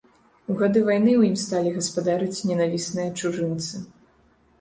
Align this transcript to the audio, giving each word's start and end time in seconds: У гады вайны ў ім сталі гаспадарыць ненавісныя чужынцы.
У 0.51 0.53
гады 0.61 0.79
вайны 0.87 1.11
ў 1.11 1.21
ім 1.29 1.35
сталі 1.41 1.73
гаспадарыць 1.75 2.45
ненавісныя 2.53 3.13
чужынцы. 3.21 3.83